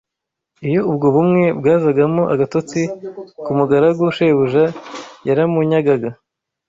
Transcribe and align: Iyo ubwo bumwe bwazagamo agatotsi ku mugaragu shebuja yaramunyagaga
Iyo 0.67 0.81
ubwo 0.91 1.07
bumwe 1.15 1.43
bwazagamo 1.59 2.23
agatotsi 2.33 2.81
ku 3.43 3.51
mugaragu 3.57 4.05
shebuja 4.15 4.63
yaramunyagaga 5.27 6.09